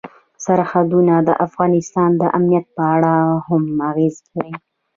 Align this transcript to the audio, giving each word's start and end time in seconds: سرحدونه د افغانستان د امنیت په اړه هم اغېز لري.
سرحدونه 0.45 1.15
د 1.27 1.29
افغانستان 1.45 2.09
د 2.21 2.23
امنیت 2.37 2.65
په 2.75 2.83
اړه 2.95 3.13
هم 3.47 3.63
اغېز 3.89 4.15
لري. 4.33 4.53